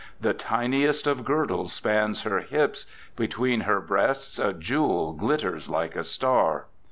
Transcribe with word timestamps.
The 0.19 0.33
tiniest 0.33 1.05
of 1.05 1.23
girdles 1.23 1.73
spans 1.73 2.23
her 2.23 2.39
hips; 2.39 2.87
between 3.15 3.61
her 3.61 3.79
breasts 3.79 4.39
a 4.39 4.51
jewel 4.51 5.13
glitters 5.13 5.69
like 5.69 5.95
a 5.95 6.03
star. 6.03 6.65